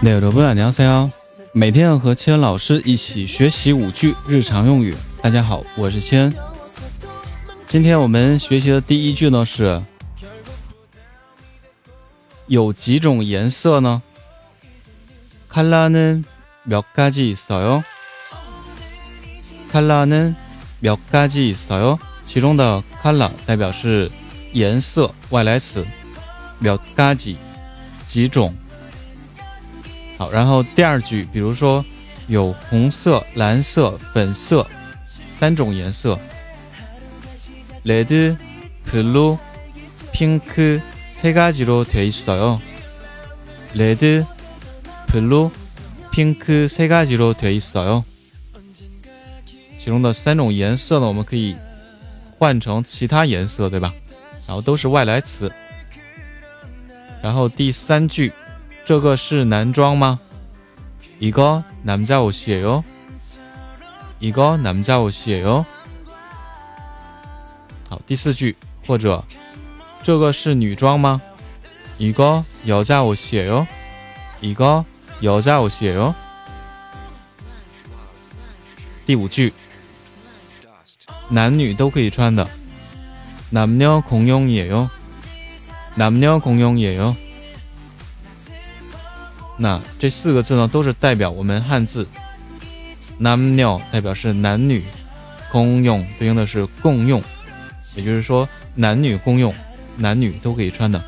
[0.00, 1.08] 那有的不两娘三幺，
[1.52, 4.96] 每天要和千老师一起学习五句日常用语。
[5.22, 6.34] 大家好，我是千。
[7.68, 9.80] 今天我们学习的第一句呢是，
[12.48, 14.02] 有几种颜色呢？
[15.48, 17.84] 칼라는몇가지있어 요？
[19.70, 21.98] 칼라는몇가지있어 요？
[22.24, 24.10] 其中的칼라代表是
[24.52, 25.86] 颜色外来词，
[26.62, 27.36] 몇가지
[28.04, 28.54] 几种。
[30.18, 31.84] 好，然后第二句，比如说
[32.26, 34.66] 有红色、蓝色、粉色
[35.30, 36.18] 三种颜色。
[37.84, 38.36] red,
[38.84, 39.38] blue,
[40.12, 40.80] pink
[41.14, 42.60] 세 가지로 되어 있어요.
[43.74, 44.26] red,
[45.06, 45.50] blue,
[46.10, 48.04] pink 세 가지로 되어 있어요.
[49.78, 51.56] 其中的三种颜色呢，我们可以
[52.42, 53.92] 换成其他颜色，对吧？
[54.46, 55.52] 然后都是外来词。
[57.22, 58.32] 然后第三句。
[58.84, 60.18] 这个是男装吗？
[61.18, 62.82] 一个男家我写哟，
[64.18, 65.62] 一个男家我写哟。
[67.86, 69.22] 好，第四句或者
[70.02, 71.20] 这个是女装吗？
[71.98, 73.66] 一个여자옷이 요，
[74.40, 74.82] 一个
[75.20, 76.14] 여자옷이 요。
[79.04, 79.52] 第五句，
[81.28, 82.46] 男女都可以穿的，
[83.50, 84.88] 남녀공용이 요，
[85.94, 87.14] 남녀공용이 요。
[89.58, 92.06] 那这四个字呢，都是代表我们汉字“
[93.18, 94.82] 男녀”，代表是男女，“
[95.50, 97.22] 公用”对应的是共用，
[97.94, 99.52] 也就是说男女公用，
[99.96, 101.02] 男女都可以穿的。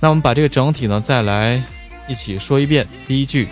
[0.00, 1.62] 那我们把这个整体呢，再来
[2.06, 2.86] 一起说一遍。
[3.08, 3.48] 第一句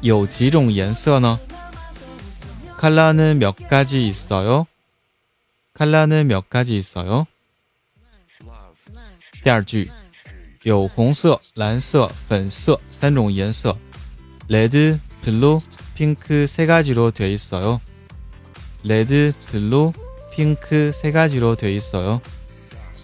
[0.00, 1.38] 有几种颜色呢？
[2.78, 4.66] 칼라는몇가지있어 요？
[5.74, 7.26] 칼라는몇가지있어 요？
[9.42, 9.90] 第二句。
[10.62, 13.78] 有红色、蓝色、粉色三种颜色。
[14.48, 15.60] red, blue,
[15.94, 17.80] pink 세 가지로 되어 있어요.
[18.84, 19.92] red, blue,
[20.34, 22.20] pink 세 가지로 되어 있어요.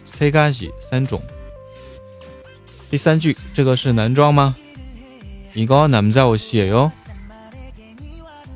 [0.05, 1.23] 세 가지三种。
[2.91, 4.57] 第三句，这个是男装吗？
[5.55, 6.91] 이거남자옷이에 요。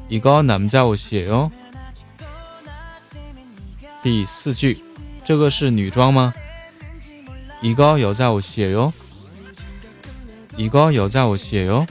[0.08, 1.52] 이거남자옷이에 요。
[4.02, 4.78] 第四句，
[5.24, 6.32] 这个是女装吗？
[7.62, 8.92] 이거여자옷이에 요，
[10.56, 11.86] 이거여자옷이에 요。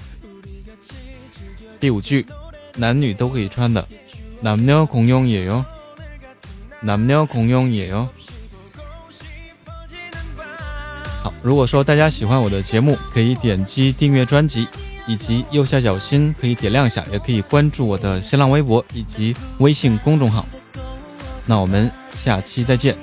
[1.79, 2.25] 第五句，
[2.77, 3.85] 男女都可以穿的，
[4.41, 5.65] 남녀공용이 요，
[6.81, 8.07] 남녀공용이 요。
[11.21, 14.67] 好，如果说大家喜欢我的节目，可以点击订阅专辑，
[15.07, 20.45] 以及右下角心可以点亮一下，也可以关注我的新浪微博以及微信公众号。
[21.50, 22.96] 那我们下期再见。